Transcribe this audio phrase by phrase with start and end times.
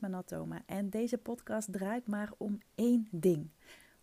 [0.00, 3.50] Manatoma en deze podcast draait maar om één ding.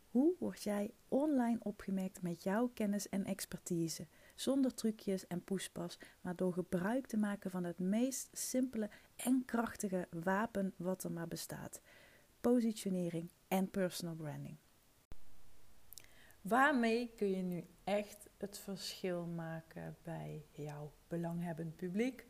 [0.09, 4.07] Hoe word jij online opgemerkt met jouw kennis en expertise?
[4.35, 10.07] Zonder trucjes en poespas, maar door gebruik te maken van het meest simpele en krachtige
[10.23, 11.81] wapen wat er maar bestaat:
[12.41, 14.57] positionering en personal branding.
[16.41, 22.25] Waarmee kun je nu echt het verschil maken bij jouw belanghebbend publiek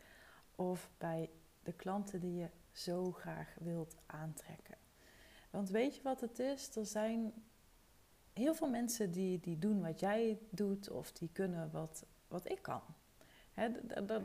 [0.54, 1.30] of bij
[1.62, 4.76] de klanten die je zo graag wilt aantrekken?
[5.50, 6.76] Want weet je wat het is?
[6.76, 7.32] Er zijn
[8.32, 12.62] heel veel mensen die, die doen wat jij doet of die kunnen wat, wat ik
[12.62, 12.82] kan.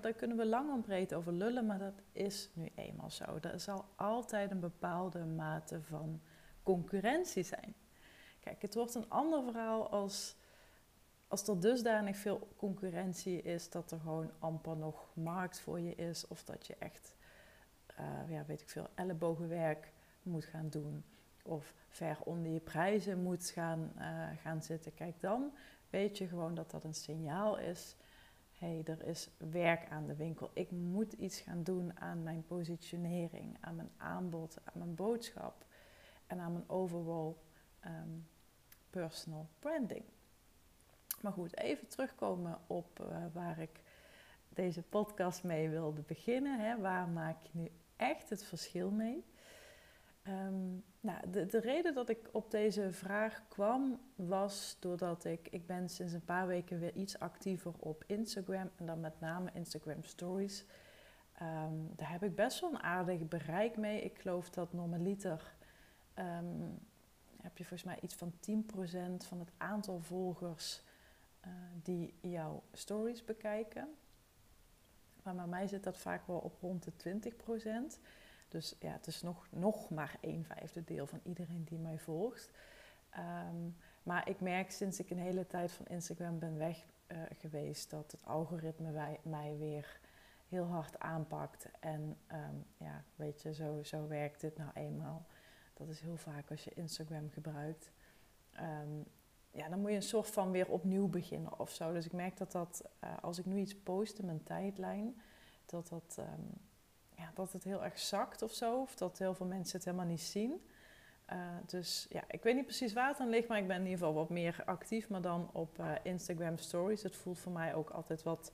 [0.01, 3.37] daar, kunnen we lang en breed over lullen, maar dat is nu eenmaal zo.
[3.41, 6.21] Er zal altijd een bepaalde mate van
[6.63, 7.75] concurrentie zijn.
[8.39, 10.35] Kijk, het wordt een ander verhaal als,
[11.27, 16.27] als er dusdanig veel concurrentie is dat er gewoon amper nog markt voor je is.
[16.27, 17.15] Of dat je echt,
[18.01, 19.91] uh, ja, weet ik veel, ellebogenwerk
[20.23, 21.03] moet gaan doen.
[21.43, 24.93] Of ver onder je prijzen moet gaan, uh, gaan zitten.
[24.93, 25.51] Kijk, dan
[25.89, 27.95] weet je gewoon dat dat een signaal is.
[28.57, 30.51] Hey, er is werk aan de winkel.
[30.53, 35.65] Ik moet iets gaan doen aan mijn positionering, aan mijn aanbod, aan mijn boodschap
[36.27, 37.33] en aan mijn overall
[37.85, 38.27] um,
[38.89, 40.03] personal branding.
[41.21, 43.81] Maar goed, even terugkomen op uh, waar ik
[44.49, 46.59] deze podcast mee wilde beginnen.
[46.59, 46.79] Hè.
[46.79, 49.25] Waar maak je nu echt het verschil mee?
[50.27, 55.65] Um, nou, de, de reden dat ik op deze vraag kwam was doordat ik, ik
[55.65, 60.03] ben sinds een paar weken weer iets actiever op Instagram en dan met name Instagram
[60.03, 60.65] Stories.
[61.41, 64.01] Um, daar heb ik best wel een aardig bereik mee.
[64.01, 65.55] Ik geloof dat normaliter
[66.15, 66.79] um,
[67.41, 70.81] heb je volgens mij iets van 10% van het aantal volgers
[71.45, 71.51] uh,
[71.83, 73.87] die jouw stories bekijken.
[75.23, 77.31] Maar bij mij zit dat vaak wel op rond de
[77.95, 77.99] 20%.
[78.47, 82.51] Dus ja, het is nog, nog maar een vijfde deel van iedereen die mij volgt.
[83.17, 87.89] Um, maar ik merk sinds ik een hele tijd van Instagram ben weg uh, geweest
[87.89, 89.99] dat het algoritme wij, mij weer
[90.47, 91.67] heel hard aanpakt.
[91.79, 95.25] En um, ja, weet je, zo, zo werkt dit nou eenmaal.
[95.73, 97.91] Dat is heel vaak als je Instagram gebruikt.
[98.59, 99.05] Um,
[99.51, 101.93] ja, dan moet je een soort van weer opnieuw beginnen of zo.
[101.93, 105.21] Dus ik merk dat dat, uh, als ik nu iets post in mijn tijdlijn,
[105.65, 106.47] dat dat, um,
[107.15, 108.81] ja, dat het heel erg zakt of zo.
[108.81, 110.65] Of dat heel veel mensen het helemaal niet zien.
[111.31, 113.83] Uh, dus ja, ik weet niet precies waar het aan ligt, maar ik ben in
[113.83, 117.03] ieder geval wat meer actief, maar dan op uh, Instagram Stories.
[117.03, 118.51] Het voelt voor mij ook altijd wat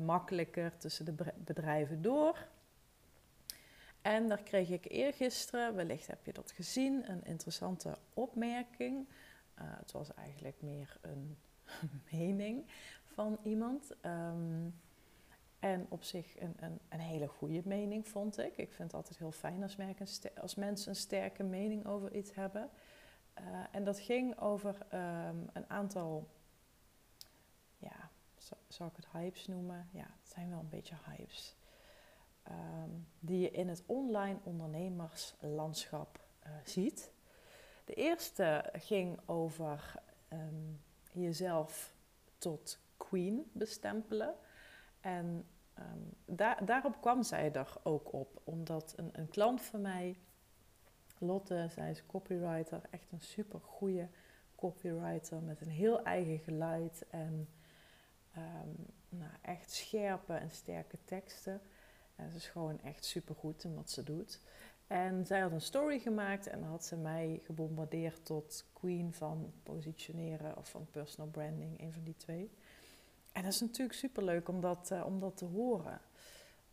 [0.00, 2.48] makkelijker tussen de bedrijven door.
[4.02, 9.08] En daar kreeg ik eergisteren, wellicht heb je dat gezien, een interessante opmerking.
[9.58, 11.38] Uh, het was eigenlijk meer een
[12.12, 12.64] mening
[13.04, 13.94] van iemand.
[14.02, 14.74] Um,
[15.58, 18.56] en op zich een, een, een, hele goede mening, vond ik.
[18.56, 19.76] Ik vind het altijd heel fijn als,
[20.40, 22.70] als mensen een sterke mening over iets hebben.
[23.40, 26.28] Uh, en dat ging over um, een aantal,
[27.76, 28.10] ja,
[28.68, 29.88] zou ik het hypes noemen?
[29.92, 31.56] Ja, het zijn wel een beetje hypes
[32.48, 37.10] um, die je in het online ondernemerslandschap uh, ziet.
[37.88, 39.94] De eerste ging over
[40.32, 40.80] um,
[41.12, 41.94] jezelf
[42.38, 44.34] tot queen bestempelen.
[45.00, 45.46] En
[45.78, 50.18] um, daar, daarop kwam zij er ook op, omdat een, een klant van mij,
[51.18, 54.08] Lotte, zij is copywriter, echt een super goede
[54.54, 57.48] copywriter met een heel eigen geluid en
[59.08, 61.60] nou, echt scherpe en sterke teksten.
[62.16, 64.40] En ze is gewoon echt supergoed in wat ze doet.
[64.88, 70.56] En zij had een story gemaakt en had ze mij gebombardeerd tot queen van positioneren
[70.56, 72.50] of van personal branding, een van die twee.
[73.32, 76.00] En dat is natuurlijk superleuk om dat, uh, om dat te horen.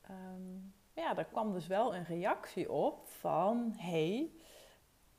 [0.09, 4.31] Um, ja, daar kwam dus wel een reactie op van: hey,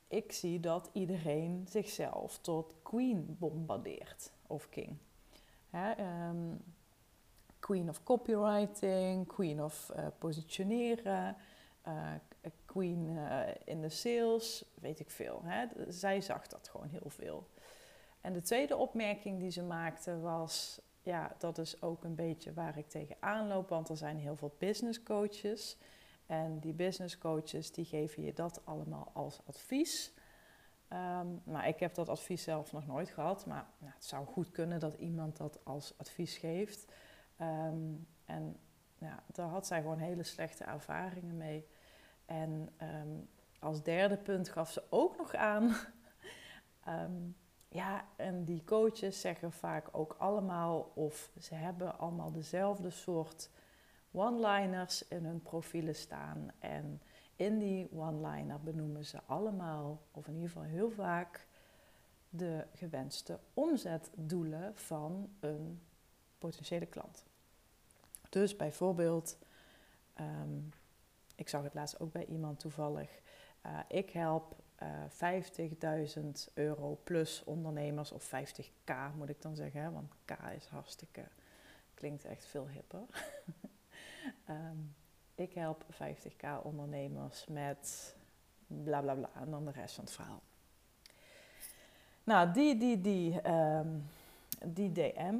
[0.07, 4.97] ik zie dat iedereen zichzelf tot queen bombardeert of king.
[5.69, 5.91] Hè,
[6.29, 6.63] um,
[7.59, 11.35] queen of copywriting, queen of uh, positioneren,
[11.87, 12.11] uh,
[12.65, 15.41] queen uh, in de sales, weet ik veel.
[15.43, 15.65] Hè?
[15.91, 17.47] Zij zag dat gewoon heel veel.
[18.21, 22.77] En de tweede opmerking die ze maakte was, ja, dat is ook een beetje waar
[22.77, 25.77] ik tegenaan loop, want er zijn heel veel business coaches.
[26.25, 30.13] En die business coaches die geven je dat allemaal als advies.
[30.93, 34.51] Um, nou, ik heb dat advies zelf nog nooit gehad, maar nou, het zou goed
[34.51, 36.85] kunnen dat iemand dat als advies geeft.
[37.41, 38.59] Um, en
[38.97, 41.67] ja, daar had zij gewoon hele slechte ervaringen mee.
[42.27, 43.29] En um,
[43.59, 45.75] als derde punt gaf ze ook nog aan.
[46.87, 47.35] um,
[47.81, 53.49] ja, en die coaches zeggen vaak ook allemaal, of ze hebben allemaal dezelfde soort
[54.11, 56.51] one-liners in hun profielen staan.
[56.59, 57.01] En
[57.35, 61.47] in die one-liner benoemen ze allemaal, of in ieder geval heel vaak,
[62.29, 65.81] de gewenste omzetdoelen van een
[66.37, 67.25] potentiële klant.
[68.29, 69.37] Dus bijvoorbeeld,
[70.13, 70.59] ehm,
[71.37, 73.21] ik zag het laatst ook bij iemand toevallig,
[73.65, 79.81] uh, ik help uh, eh, 50.000 euro plus ondernemers, of 50k moet ik dan zeggen,
[79.81, 81.27] hè, want k is hartstikke,
[81.93, 83.03] klinkt echt veel hipper.
[84.49, 84.95] um,
[85.45, 88.15] ik help 50k ondernemers met
[88.67, 90.41] bla bla bla en dan de rest van het verhaal.
[92.23, 94.09] Nou, die, die, die, um,
[94.65, 95.35] die DM,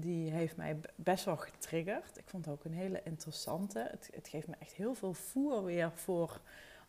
[0.00, 2.18] die heeft mij best wel getriggerd.
[2.18, 3.88] Ik vond het ook een hele interessante.
[3.90, 6.40] Het, het geeft me echt heel veel voer weer voor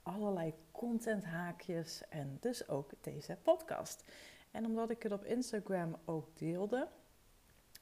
[0.04, 4.04] allerlei contenthaakjes en dus ook deze podcast.
[4.52, 6.88] En omdat ik het op Instagram ook deelde,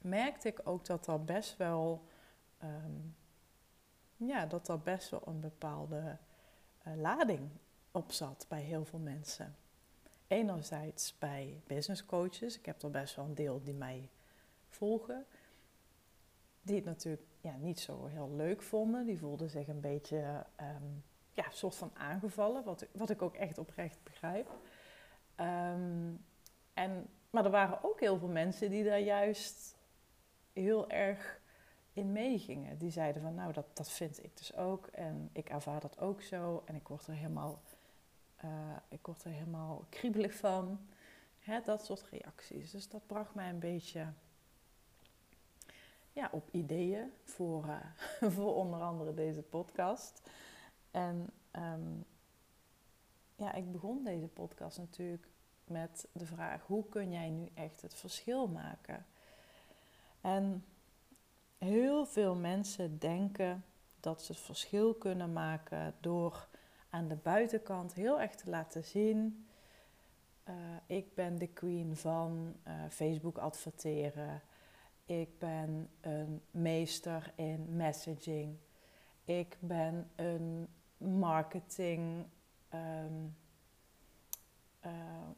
[0.01, 2.05] merkte ik ook dat er best wel,
[2.63, 3.15] um,
[4.17, 6.17] ja, dat er best wel een bepaalde
[6.87, 7.49] uh, lading
[7.91, 9.55] op zat bij heel veel mensen.
[10.27, 14.09] Enerzijds bij business coaches, ik heb er best wel een deel die mij
[14.75, 15.25] volgen,
[16.61, 19.05] die het natuurlijk ja, niet zo heel leuk vonden.
[19.05, 23.57] Die voelden zich een beetje um, ja, soort van aangevallen, wat, wat ik ook echt
[23.57, 24.49] oprecht begrijp.
[25.39, 26.25] Um,
[26.73, 29.77] en, maar er waren ook heel veel mensen die daar juist
[30.53, 31.41] heel erg
[31.93, 32.77] in meegingen.
[32.77, 34.87] Die zeiden van, nou, dat, dat vind ik dus ook.
[34.87, 36.63] En ik ervaar dat ook zo.
[36.65, 37.61] En ik word er helemaal,
[38.45, 38.51] uh,
[38.89, 40.87] ik word er helemaal kriebelig van.
[41.39, 42.71] Hè, dat soort reacties.
[42.71, 44.07] Dus dat bracht mij een beetje
[46.15, 50.21] ja, op ideeën voor, uh, voor onder andere deze podcast.
[50.91, 52.05] En um,
[53.35, 55.27] ja, ik begon deze podcast natuurlijk
[55.63, 59.05] met de vraag: hoe kun jij nu echt het verschil maken?
[60.21, 60.65] En
[61.57, 63.65] heel veel mensen denken
[63.99, 66.47] dat ze het verschil kunnen maken door
[66.89, 69.47] aan de buitenkant heel erg te laten zien:
[70.49, 74.41] uh, ik ben de queen van uh, Facebook adverteren.
[75.05, 78.57] Ik ben een meester in messaging.
[79.23, 80.67] Ik ben een
[80.97, 82.27] marketing,
[82.73, 83.05] uh,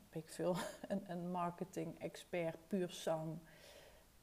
[0.10, 0.56] weet ik veel,
[0.88, 3.40] een, een marketing expert puur zang.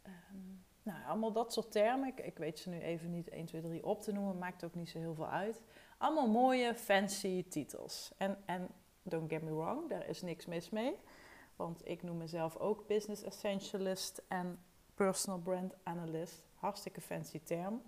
[0.07, 2.09] Um, nou, allemaal dat soort termen.
[2.09, 4.75] Ik, ik, weet ze nu even niet 1, 2, 3 op te noemen, maakt ook
[4.75, 5.63] niet zo heel veel uit.
[5.99, 8.13] Allemaal mooie, fancy titels.
[8.17, 8.69] En, en
[9.03, 10.97] don't get me wrong, daar is niks mis mee.
[11.57, 14.59] Want ik noem mezelf ook business essentialist en
[14.95, 16.43] personal brand analyst.
[16.55, 17.83] Hartstikke fancy term.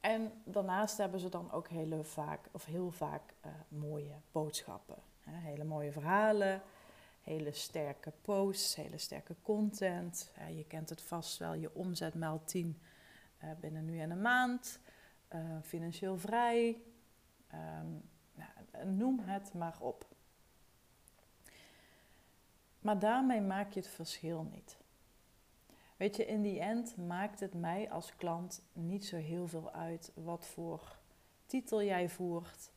[0.00, 4.96] En daarnaast hebben ze dan ook hele vaak, of heel vaak uh, mooie boodschappen.
[5.20, 6.62] Hele mooie verhalen,
[7.20, 10.30] hele sterke posts, hele sterke content.
[10.56, 12.80] Je kent het vast wel, je omzet maal 10
[13.44, 14.80] uh, binnen nu en een maand.
[15.62, 16.82] financieel vrij.
[17.54, 18.02] Um,
[18.34, 20.06] nou, noem het maar op.
[22.80, 24.79] Maar daarmee maak je het verschil niet.
[26.00, 30.12] Weet je, in die end maakt het mij als klant niet zo heel veel uit
[30.14, 30.96] wat voor
[31.46, 32.70] titel jij voert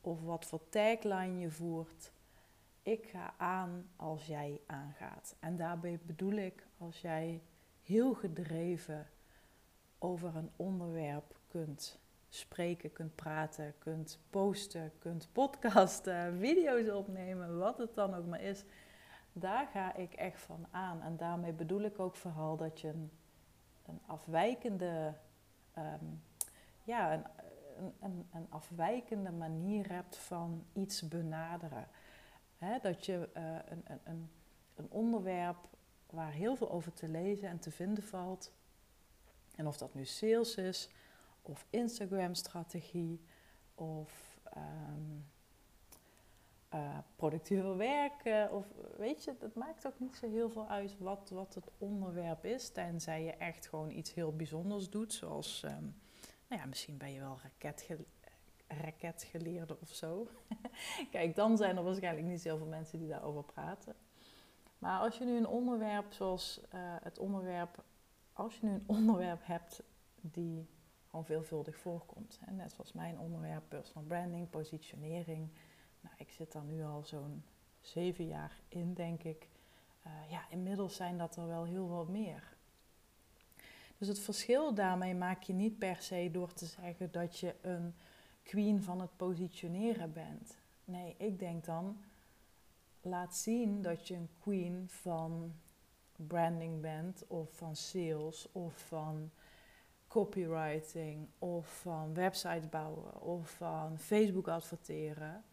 [0.00, 2.12] of wat voor tagline je voert.
[2.82, 5.36] Ik ga aan als jij aangaat.
[5.40, 7.42] En daarbij bedoel ik als jij
[7.82, 9.06] heel gedreven
[9.98, 17.94] over een onderwerp kunt spreken, kunt praten, kunt posten, kunt podcasten, video's opnemen, wat het
[17.94, 18.64] dan ook maar is
[19.38, 21.02] daar ga ik echt van aan.
[21.02, 23.10] En daarmee bedoel ik ook vooral dat je een,
[23.86, 25.14] een afwijkende,
[25.78, 26.22] um,
[26.84, 27.24] ja, een,
[28.00, 31.88] een, een, afwijkende manier hebt van iets benaderen.
[32.82, 34.30] dat je uh, een, een,
[34.74, 35.68] een onderwerp
[36.10, 38.52] waar heel veel over te lezen en te vinden valt.
[39.56, 40.90] En of dat nu sales is,
[41.42, 43.20] of Instagram-strategie,
[43.74, 45.26] of um,
[46.74, 48.52] uh, productiever werken.
[48.52, 52.44] Of weet je, het maakt ook niet zo heel veel uit wat, wat het onderwerp
[52.44, 52.68] is.
[52.68, 55.12] Tenzij je echt gewoon iets heel bijzonders doet.
[55.12, 56.00] Zoals, um,
[56.48, 58.04] nou ja, misschien ben je wel raketge
[58.68, 60.28] raketgeleerde of zo.
[61.10, 63.94] Kijk, dan zijn er waarschijnlijk niet zoveel mensen die daarover praten.
[64.78, 67.84] Maar als je nu een onderwerp zoals uh, het onderwerp,
[68.32, 69.82] als je nu een onderwerp hebt
[70.20, 70.68] die
[71.06, 72.38] gewoon veelvuldig voorkomt.
[72.44, 75.50] Hè, net zoals mijn onderwerp personal branding, positionering,
[76.00, 77.42] nou, ik zit daar nu al zo'n
[77.80, 79.48] zeven jaar in, denk ik.
[80.06, 82.56] Uh, ja, inmiddels zijn dat er wel heel wat meer.
[83.98, 87.94] Dus het verschil daarmee maak je niet per se door te zeggen dat je een
[88.42, 90.56] queen van het positioneren bent.
[90.84, 92.00] Nee, ik denk dan,
[93.00, 95.52] laat zien dat je een queen van
[96.16, 99.30] branding bent, of van sales, of van
[100.08, 105.44] copywriting of van websites bouwen of van Facebook adverteren.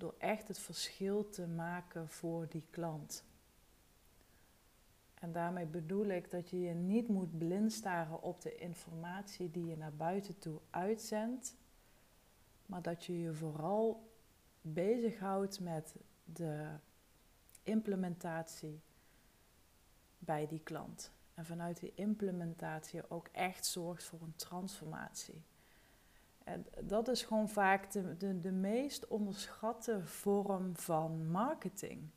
[0.00, 3.24] Door echt het verschil te maken voor die klant.
[5.14, 9.66] En daarmee bedoel ik dat je je niet moet blind staren op de informatie die
[9.66, 11.56] je naar buiten toe uitzendt,
[12.66, 14.12] maar dat je je vooral
[14.60, 16.68] bezighoudt met de
[17.62, 18.80] implementatie
[20.18, 21.12] bij die klant.
[21.34, 25.42] En vanuit die implementatie ook echt zorgt voor een transformatie.
[26.80, 32.10] Dat is gewoon vaak de, de, meest onderschatte vorm van marketing.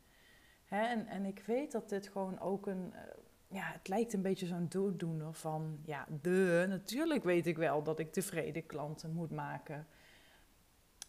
[0.70, 2.94] en, en ik weet dat dit gewoon ook een.
[2.94, 3.02] Eh,
[3.48, 5.80] ja, het lijkt een beetje zo'n dooddoener van.
[5.86, 6.66] Ja, de.
[6.70, 9.88] Natuurlijk weet ik wel dat ik tevreden klanten moet maken.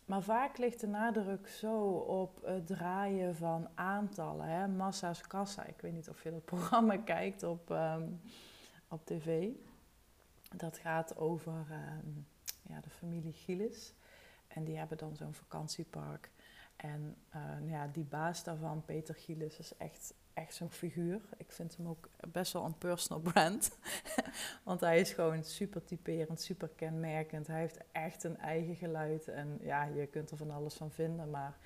[0.04, 4.68] Maar vaak ligt de nadruk zo op het draaien van aantallen, hè?
[4.68, 5.64] massa's kassa.
[5.64, 8.08] Ik weet niet of je dat programma kijkt op, ehm,
[8.88, 9.48] op tv.
[10.56, 12.08] Dat gaat over ehm,
[12.68, 13.94] ja, de familie Gillis.
[14.46, 16.30] En die hebben dan zo'n vakantiepark.
[16.76, 21.20] En uh, ja, die baas daarvan, Peter Gillis, is echt echt zo'n figuur.
[21.36, 23.78] Ik vind hem ook best wel een personal brand.
[24.64, 27.46] Want hij is gewoon super typerend, super kenmerkend.
[27.46, 29.28] Hij heeft echt een eigen geluid.
[29.28, 31.30] En ja, je kunt er van alles van vinden.
[31.30, 31.56] Maar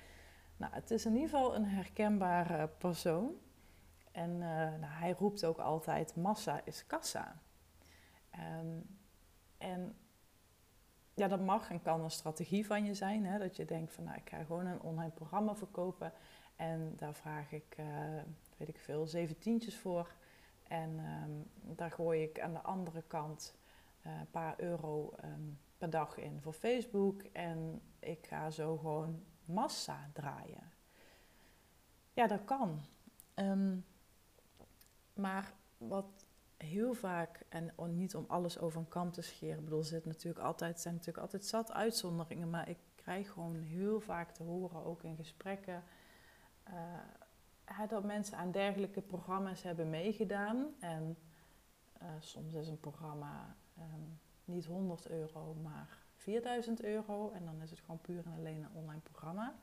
[0.57, 3.31] nou, het is in ieder geval een herkenbare persoon.
[4.11, 7.41] En uh, nou, hij roept ook altijd: massa is kassa.
[9.57, 9.95] En
[11.19, 13.25] ja, dat mag en kan een strategie van je zijn.
[13.25, 13.39] Hè?
[13.39, 16.13] Dat je denkt van nou, ik ga gewoon een online programma verkopen.
[16.55, 17.85] En daar vraag ik uh,
[18.57, 20.13] weet ik veel, zeventientjes voor.
[20.67, 23.55] En um, daar gooi ik aan de andere kant
[24.05, 27.21] uh, een paar euro um, per dag in voor Facebook.
[27.21, 30.71] En ik ga zo gewoon massa draaien.
[32.13, 32.81] Ja, dat kan.
[33.35, 33.85] Um,
[35.13, 36.25] maar wat
[36.63, 40.45] heel vaak, en niet om alles over een kant te scheren, ik bedoel, zit natuurlijk
[40.45, 45.03] altijd, zijn natuurlijk altijd zat uitzonderingen, maar ik krijg gewoon heel vaak te horen, ook
[45.03, 45.83] in gesprekken,
[46.67, 50.67] uh, dat mensen aan dergelijke programma's hebben meegedaan.
[50.79, 51.17] En
[52.01, 57.31] uh, soms is een programma um, niet 100 euro, maar 4000 euro.
[57.31, 59.55] En dan is het gewoon puur en alleen een online programma.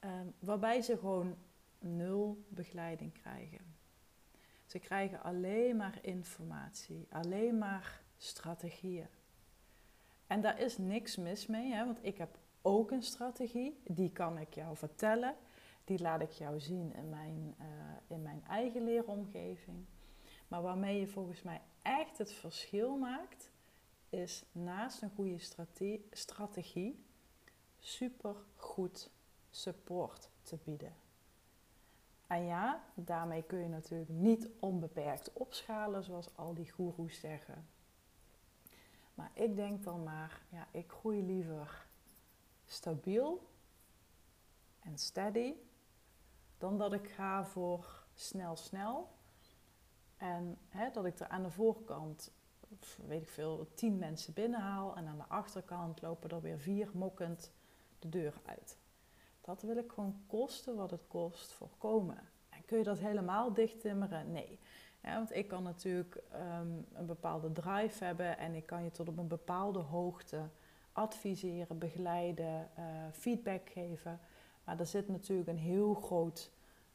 [0.00, 1.36] Um, waarbij ze gewoon
[1.78, 3.69] nul begeleiding krijgen.
[4.70, 9.08] Ze krijgen alleen maar informatie, alleen maar strategieën.
[10.26, 14.38] En daar is niks mis mee, hè, want ik heb ook een strategie, die kan
[14.38, 15.36] ik jou vertellen
[15.84, 17.66] die laat ik jou zien in mijn, uh,
[18.06, 19.84] in mijn eigen leeromgeving.
[20.48, 23.50] Maar waarmee je volgens mij echt het verschil maakt,
[24.08, 27.04] is naast een goede strate strategie
[27.78, 29.10] super goed
[29.50, 30.94] support te bieden.
[32.30, 37.68] En ja, daarmee kun je natuurlijk niet onbeperkt opschalen, zoals al die goeroes zeggen.
[39.14, 41.86] Maar ik denk dan maar, ja, ik groei liever
[42.66, 43.48] stabiel
[44.80, 45.54] en steady
[46.58, 49.08] dan dat ik ga voor snel, snel.
[50.16, 52.32] En hè, dat ik er aan de voorkant,
[53.06, 54.96] weet ik veel, tien mensen binnenhaal.
[54.96, 57.52] En aan de achterkant lopen er weer vier mokkend
[57.98, 58.79] de deur uit.
[59.40, 62.18] Dat wil ik gewoon kosten wat het kost voorkomen.
[62.48, 64.32] En kun je dat helemaal dichttimmeren?
[64.32, 64.58] Nee.
[65.02, 69.18] want ik kan natuurlijk ehm, een bepaalde drive hebben en ik kan je tot op
[69.18, 70.48] een bepaalde hoogte
[70.92, 74.20] adviseren, begeleiden, uh, feedback geven.
[74.64, 76.50] Maar er zit natuurlijk een heel groot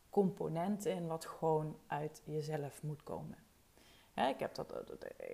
[0.10, 3.38] component in wat gewoon uit jezelf moet komen.
[4.14, 4.74] ik, heb dat,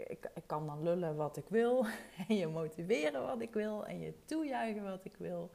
[0.07, 1.85] ik, ik, kan dan lullen wat ik wil
[2.27, 5.49] en je motiveren wat ik wil en je toejuichen wat ik wil.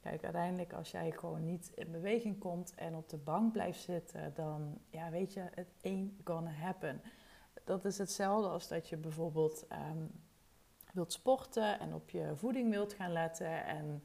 [0.00, 4.34] Kijk, uiteindelijk als jij gewoon niet in beweging komt en op de bank blijft zitten,
[4.34, 7.02] dan ja, weet je, het ain't gonna happen.
[7.64, 10.10] Dat is hetzelfde als dat je bijvoorbeeld um,
[10.92, 14.02] wilt sporten en op je voeding wilt gaan letten en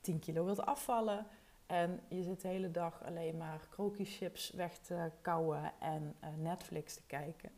[0.00, 1.26] 10 kilo wilt afvallen.
[1.66, 3.60] En je zit de hele dag alleen maar
[4.02, 7.50] chips weg te kouwen en uh, Netflix te kijken.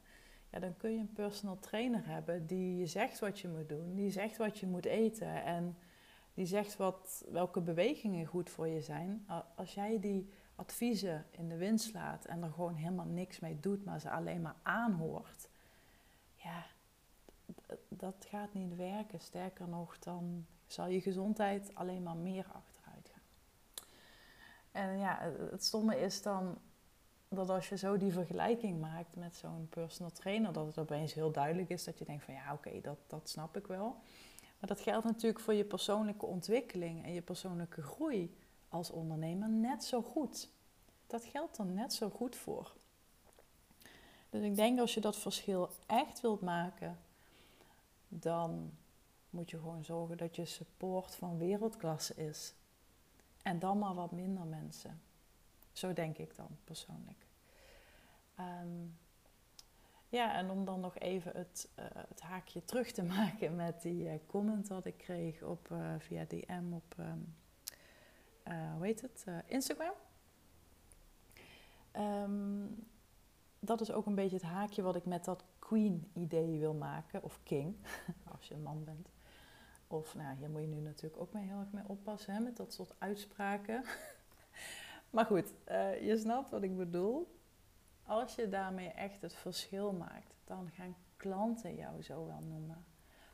[0.51, 3.95] Ja, dan kun je een personal trainer hebben die je zegt wat je moet doen,
[3.95, 5.77] die zegt wat je moet eten en
[6.35, 9.27] die zegt wat, welke bewegingen goed voor je zijn.
[9.55, 13.85] Als jij die adviezen in de wind slaat en er gewoon helemaal niks mee doet,
[13.85, 15.49] maar ze alleen maar aanhoort,
[16.35, 16.67] ja,
[17.89, 19.21] dat gaat niet werken.
[19.21, 22.75] Sterker nog, dan zal je gezondheid alleen maar meer achter.
[24.75, 26.59] En ja, het stomme is dan
[27.29, 31.31] dat als je zo die vergelijking maakt met zo'n personal trainer, dat het opeens heel
[31.31, 33.97] duidelijk is dat je denkt van ja, oké, dat, dat snap ik wel.
[34.65, 38.37] Maar dat geldt natuurlijk voor je persoonlijke ontwikkeling en je persoonlijke groei
[38.69, 40.49] als ondernemer net zo goed.
[41.07, 42.73] Dat geldt er net zo goed voor.
[44.31, 46.99] Dus ik denk als je dat verschil echt wilt maken,
[48.09, 48.71] dan
[49.31, 52.55] moet je gewoon zorgen dat je support van wereldklasse is.
[53.43, 55.01] En dan maar wat minder mensen.
[55.73, 57.27] Zo denk ik dan persoonlijk.
[58.35, 58.87] Ehm,
[60.15, 64.05] ja, en om dan nog even het, uh, het, haakje terug te maken met die
[64.05, 67.35] uh, comment dat ik kreeg op, uh, via DM op, um,
[68.75, 69.95] hoe heet het, Instagram.
[71.97, 72.87] Um,
[73.61, 77.23] dat is ook een beetje het haakje wat ik met dat queen-idee wil maken.
[77.23, 77.77] Of king,
[78.37, 79.09] als je een man bent.
[79.87, 82.57] Of, nou, hier moet je nu natuurlijk ook mee heel erg mee oppassen, hè, met
[82.57, 83.85] dat soort uitspraken.
[85.11, 85.53] maar goed,
[86.01, 87.35] je snapt wat ik bedoel.
[88.07, 92.85] Als je daarmee echt het verschil maakt, dan gaan klanten jou zo wel noemen.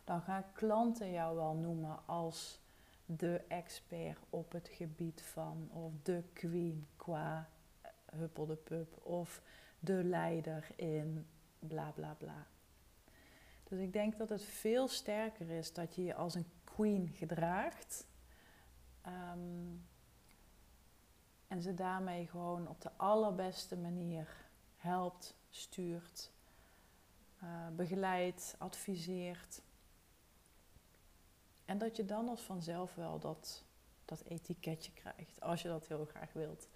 [0.04, 2.60] Dan gaan klanten jou wel noemen als
[3.06, 7.48] de expert op het gebied van, of de queen qua
[8.12, 9.42] huppel de pup, of
[9.78, 11.26] de leider in
[11.58, 12.46] bla bla bla.
[13.64, 18.06] Dus ik denk dat het veel sterker is dat je je als een queen gedraagt.
[19.02, 19.76] Ehm,
[21.48, 24.48] en ze daarmee gewoon op de allerbeste manier
[24.80, 26.30] helpt, stuurt,
[27.42, 29.62] uh, begeleidt, adviseert.
[31.64, 33.64] En dat je dan als vanzelf wel dat,
[34.04, 36.68] dat etiketje krijgt, als je dat heel graag wilt.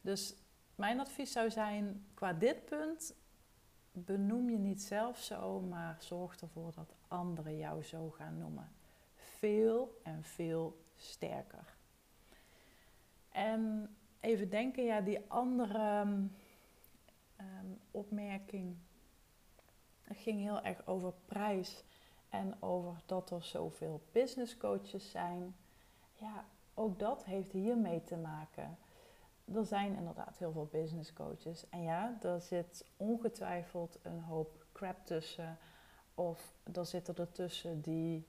[0.00, 0.34] Dus
[0.74, 3.14] mijn advies zou zijn, qua dit punt,
[3.92, 8.72] benoem je niet zelf zo, maar zorg ervoor dat anderen jou zo gaan noemen.
[9.14, 11.76] Veel en veel sterker.
[13.28, 16.04] En even denken, ja, die andere
[17.60, 18.76] um, opmerking
[20.02, 21.84] ging heel erg over prijs
[22.28, 25.54] en over dat er zoveel business coaches zijn.
[26.14, 26.44] Ja,
[26.74, 28.78] ook dat heeft hiermee te maken
[29.54, 31.68] er zijn inderdaad heel veel business coaches.
[31.68, 35.58] En ja, er zit ongetwijfeld een hoop crap tussen.
[36.14, 38.26] Of er zitten er tussen die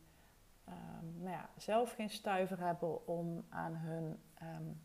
[0.67, 4.81] um, nou ja, zelf geen stuiver hebben om aan hun um,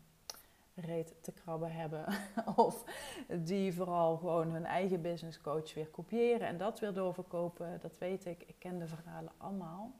[0.79, 2.05] reet te krabben hebben.
[2.55, 2.83] of
[3.27, 7.79] die vooral gewoon hun eigen business coach weer kopiëren en dat weer doorverkopen.
[7.81, 8.43] Dat weet ik.
[8.47, 9.91] Ik ken de verhalen allemaal.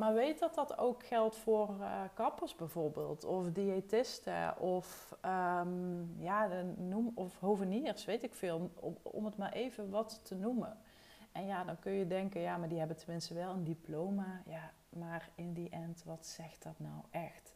[0.00, 6.48] Maar weet dat dat ook geldt voor uh, kappers bijvoorbeeld, of diëtisten, of, um, ja,
[6.76, 10.78] noem, of hoveniers, weet ik veel, om, om, het maar even wat te noemen.
[11.32, 14.42] En ja, dan kun je denken, ja, maar die hebben tenminste wel een diploma.
[14.46, 17.52] Ja, maar in die end, wat zegt dat nou echt?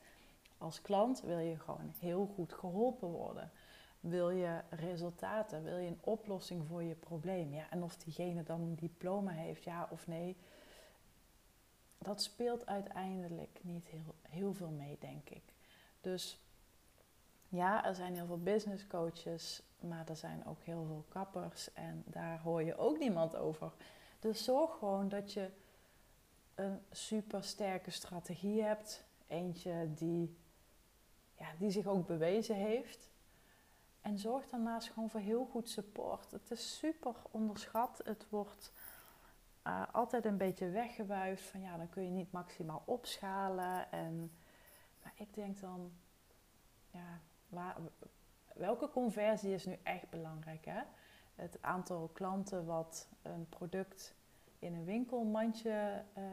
[0.64, 3.50] Als klant wil je gewoon heel goed geholpen worden.
[4.00, 5.62] Wil je resultaten?
[5.62, 7.54] Wil je een oplossing voor je probleem?
[7.54, 10.36] Ja, en of diegene dan een diploma heeft, ja of nee
[12.04, 15.42] dat speelt uiteindelijk niet heel, heel veel mee, denk ik.
[16.00, 16.40] Dus
[17.48, 22.02] ja, er zijn heel veel business coaches, maar er zijn ook heel veel kappers en
[22.06, 23.72] daar hoor je ook niemand over.
[24.18, 25.50] Dus zorg gewoon dat je
[26.54, 29.04] een super sterke strategie hebt.
[29.26, 30.36] Eentje die,
[31.38, 33.10] ja, die zich ook bewezen heeft.
[34.00, 36.30] En zorg daarnaast gewoon voor heel goed support.
[36.30, 38.00] Het is super onderschat.
[38.04, 38.72] Het wordt
[39.66, 43.92] uh, altijd een beetje weggewuifd van ja, dan kun je niet maximaal opschalen.
[43.92, 44.32] En,
[45.02, 45.92] maar ik denk dan,
[46.90, 47.20] ja,
[48.54, 50.64] welke conversie is nu echt belangrijk?
[50.64, 50.82] Hè?
[51.34, 54.14] Het aantal klanten wat een product
[54.58, 56.24] in een winkelmandje uh,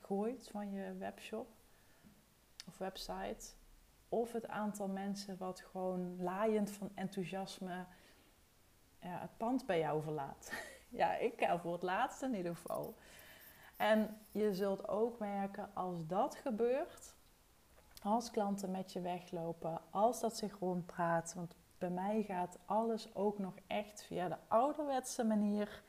[0.00, 1.48] gooit van je webshop
[2.66, 3.54] of website.
[4.08, 7.84] Of het aantal mensen wat gewoon laaiend van enthousiasme
[9.00, 10.52] ja, het pand bij jou verlaat.
[10.88, 12.94] Ja, ik ga voor het laatste in ieder geval.
[13.76, 17.14] En je zult ook merken als dat gebeurt,
[18.02, 23.38] als klanten met je weglopen, als dat zich rondpraat, want bij mij gaat alles ook
[23.38, 25.82] nog echt via de ouderwetse manier.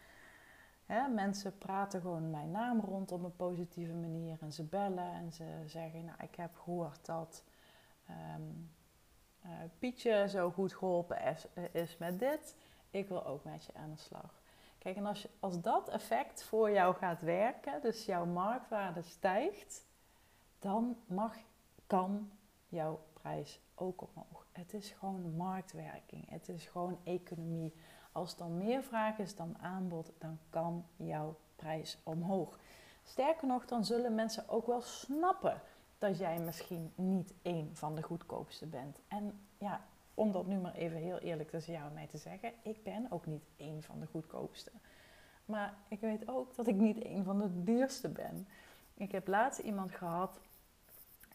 [1.14, 5.64] mensen praten gewoon mijn naam rond op een positieve manier en ze bellen en ze
[5.66, 7.44] zeggen, nou ik heb gehoord dat
[8.10, 8.72] um,
[9.46, 12.56] uh, Pietje zo goed geholpen is, is met dit.
[12.90, 14.42] Ik wil ook met je aan de slag.
[14.78, 19.86] Kijk, en als, als dat effect voor jou gaat werken, dus jouw marktwaarde stijgt,
[20.60, 21.36] dan mag,
[21.88, 22.32] kan
[22.68, 24.46] jouw prijs ook omhoog.
[24.52, 27.74] Het is gewoon marktwerking, het is gewoon economie.
[28.12, 32.60] Als er meer vraag is dan aanbod, dan kan jouw prijs omhoog.
[33.04, 35.62] Sterker nog, dan zullen mensen ook wel snappen
[35.98, 39.00] dat jij misschien niet één van de goedkoopste bent.
[39.08, 42.54] En ja, om dat nu maar even heel eerlijk tussen jou en mij te zeggen,
[42.62, 44.72] ik ben ook niet één van de goedkoopste.
[45.46, 48.48] Maar ik weet ook dat ik niet één van de duurste ben.
[48.94, 50.40] Ik heb laatst iemand gehad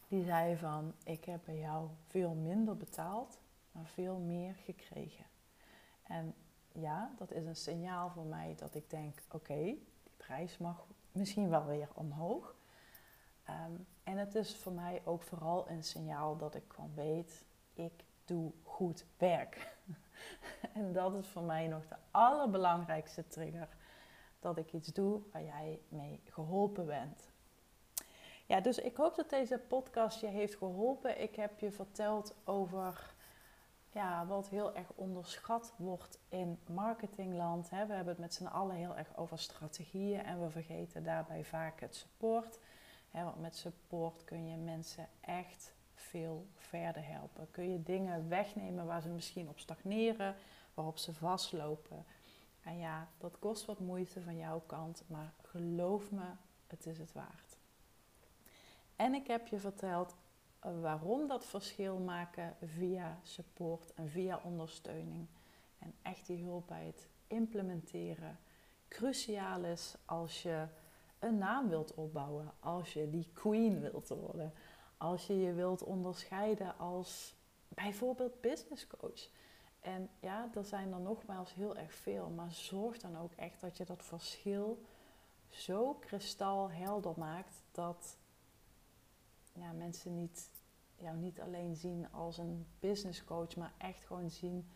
[0.09, 3.38] die zei van, ik heb bij jou veel minder betaald,
[3.72, 5.25] maar veel meer gekregen.
[6.03, 6.35] En
[6.72, 11.48] ja, dat is een signaal voor mij dat ik denk: oké, die prijs mag misschien
[11.48, 12.55] wel weer omhoog.
[13.44, 18.05] Ehm, en het is voor mij ook vooral een signaal dat ik gewoon weet: ik
[18.24, 19.76] doe goed werk.
[20.74, 23.68] en dat is voor mij nog de allerbelangrijkste trigger.
[24.40, 27.31] Dat ik iets doe waar jij mee geholpen bent.
[28.46, 31.22] Ja, dus ik hoop dat deze podcast je heeft geholpen.
[31.22, 33.14] Ik heb je verteld over
[33.92, 37.68] ja, wat heel erg onderschat wordt in marketingland.
[37.68, 41.81] We hebben het met z'n allen heel erg over strategieën en we vergeten daarbij vaak
[41.81, 42.59] het support.
[43.12, 47.51] Want met support kun je mensen echt veel verder helpen.
[47.51, 50.35] Kun je dingen wegnemen waar ze misschien op stagneren,
[50.75, 52.05] waarop ze vastlopen.
[52.62, 56.25] En ja, dat kost wat moeite van jouw kant, maar geloof me,
[56.66, 57.57] het is het waard.
[58.96, 60.14] En ik heb je verteld
[60.81, 65.27] waarom dat verschil maken via support en via ondersteuning.
[65.79, 68.38] En echt die hulp bij het implementeren
[68.88, 70.66] cruciaal is als je
[71.22, 74.52] een naam wilt opbouwen, als je die queen wilt worden,
[74.96, 77.35] als je je wilt onderscheiden als
[77.68, 79.28] bijvoorbeeld business coach.
[79.80, 83.76] En ja, er zijn er nogmaals heel erg veel, maar zorg dan ook echt dat
[83.76, 84.82] je dat verschil
[85.48, 88.16] zo kristalhelder maakt dat
[89.52, 90.50] ja, mensen niet,
[90.96, 94.68] jou niet alleen zien als een business coach, maar echt gewoon zien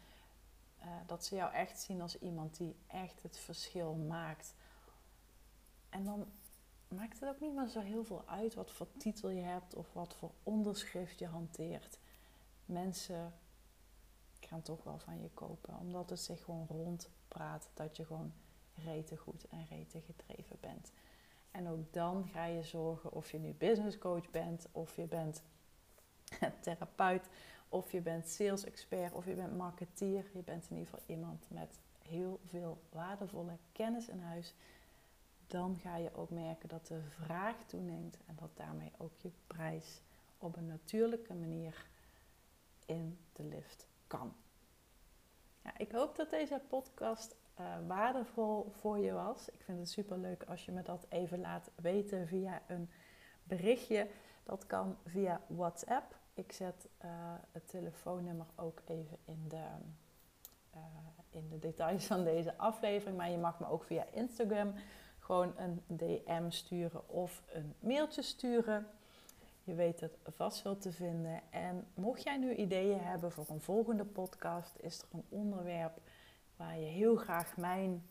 [0.80, 4.54] uh, dat ze jou echt zien als iemand die echt het verschil maakt.
[5.96, 6.26] En dan
[6.88, 9.92] maakt het ook niet meer zo heel veel uit wat voor titel je hebt of
[9.92, 11.98] wat voor onderschrift je hanteert.
[12.64, 13.34] Mensen
[14.40, 18.32] gaan toch wel van je kopen, omdat het zich gewoon rondpraat dat je gewoon
[18.74, 20.92] rete goed en rete gedreven bent.
[21.50, 25.42] En ook dan ga je zorgen of je nu business coach bent, of je bent
[26.62, 27.28] therapeut,
[27.68, 30.30] of je bent sales expert, of je bent marketeer.
[30.32, 34.54] Je bent in ieder geval iemand met heel veel waardevolle kennis in huis.
[35.46, 40.02] Dan ga je ook merken dat de vraag toeneemt en dat daarmee ook je prijs
[40.38, 41.86] op een natuurlijke manier
[42.86, 44.34] in de lift kan.
[45.62, 49.48] Ja, ik hoop dat deze podcast uh, waardevol voor je was.
[49.48, 52.90] Ik vind het super leuk als je me dat even laat weten via een
[53.42, 54.08] berichtje.
[54.44, 56.16] Dat kan via WhatsApp.
[56.34, 57.10] Ik zet uh,
[57.52, 59.66] het telefoonnummer ook even in de,
[60.74, 60.80] uh,
[61.30, 63.16] in de details van deze aflevering.
[63.16, 64.74] Maar je mag me ook via Instagram
[65.26, 68.86] gewoon een DM sturen of een mailtje sturen.
[69.64, 71.40] Je weet het vast wel te vinden.
[71.50, 76.00] En mocht jij nu ideeën hebben voor een volgende podcast, is er een onderwerp
[76.56, 78.06] waar je heel graag mijn,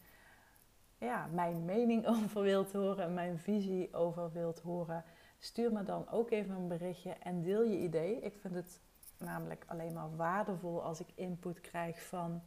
[0.97, 5.03] ja, mijn mening over wilt horen, mijn visie over wilt horen,
[5.39, 8.19] stuur me dan ook even een berichtje en deel je idee.
[8.19, 8.79] Ik vind het
[9.17, 12.41] namelijk alleen maar waardevol als ik input krijg van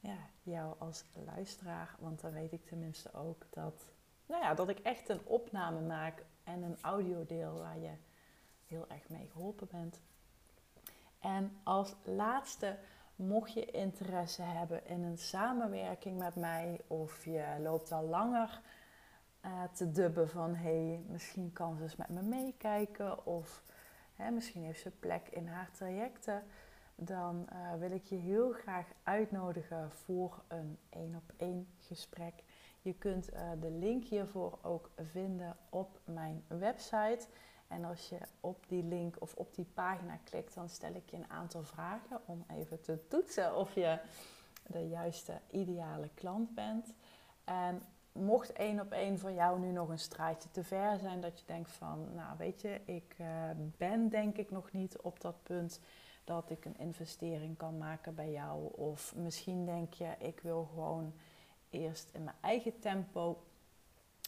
[0.00, 1.96] ja, jou als luisteraar.
[1.98, 3.84] Want dan weet ik tenminste ook dat,
[4.26, 7.92] nou ja, dat ik echt een opname maak en een audiodeel waar je
[8.66, 10.00] heel erg mee geholpen bent.
[11.18, 12.78] En als laatste
[13.18, 18.60] Mocht je interesse hebben in een samenwerking met mij of je loopt al langer
[19.44, 23.62] uh, te dubben van hé, hey, misschien kan ze eens met me meekijken of
[24.14, 26.42] hè, misschien heeft ze plek in haar trajecten,
[27.00, 32.34] dan uh, wil ik je heel graag uitnodigen voor een één op één gesprek.
[32.82, 37.26] Je kunt uh, de link hiervoor ook vinden op mijn website.
[37.68, 41.16] En als je op die link of op die pagina klikt, dan stel ik je
[41.16, 43.98] een aantal vragen om even te toetsen of je
[44.66, 46.94] de juiste ideale klant bent.
[47.44, 47.82] En
[48.12, 51.46] mocht één op één voor jou nu nog een straatje te ver zijn, dat je
[51.46, 53.26] denkt van, nou weet je, ik uh,
[53.76, 55.80] ben denk ik nog niet op dat punt
[56.28, 58.72] dat ik een investering kan maken bij jou.
[58.74, 61.14] Of misschien denk je, ik wil gewoon
[61.70, 63.42] eerst in mijn eigen tempo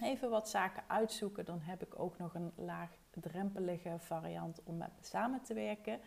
[0.02, 1.44] even wat zaken uitzoeken.
[1.44, 6.00] Dan heb ik ook nog een laag drempelige variant om met me samen te werken.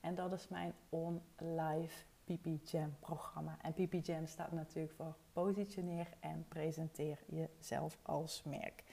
[0.00, 3.58] En dat is mijn on-live PP Jam programma.
[3.62, 8.84] En PP Jam staat natuurlijk voor positioneer en presenteer jezelf als merk.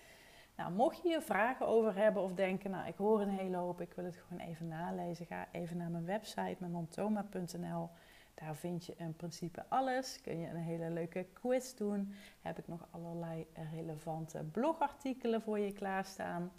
[0.57, 3.81] Nou, mocht je hier vragen over hebben of denken, nou ik hoor een hele hoop,
[3.81, 7.89] ik wil het gewoon even nalezen, ga even naar mijn website, montoma.nl.
[8.35, 10.21] Daar vind je in principe alles.
[10.21, 12.13] Kun je een hele leuke quiz doen.
[12.41, 16.51] Heb ik nog allerlei relevante blogartikelen voor je klaarstaan.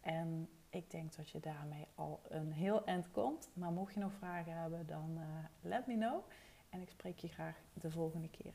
[0.00, 3.50] En ik denk dat je daarmee al een heel eind komt.
[3.52, 5.24] Maar mocht je nog vragen hebben, dan uh,
[5.60, 6.24] let me know.
[6.70, 8.54] En ik spreek je graag de volgende keer.